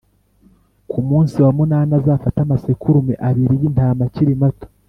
Ku 0.89 0.99
munsi 1.09 1.35
wa 1.43 1.51
munani 1.57 1.91
azafate 1.99 2.37
amasekurume 2.41 3.13
abiri 3.27 3.55
y 3.61 3.65
intama 3.69 4.01
akiri 4.09 4.35
mato 4.41 4.67